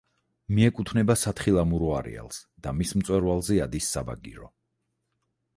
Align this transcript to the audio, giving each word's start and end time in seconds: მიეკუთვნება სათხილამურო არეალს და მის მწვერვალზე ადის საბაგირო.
მიეკუთვნება 0.59 1.15
სათხილამურო 1.23 1.91
არეალს 1.99 2.41
და 2.65 2.75
მის 2.81 2.97
მწვერვალზე 3.03 3.61
ადის 3.67 3.91
საბაგირო. 3.99 4.51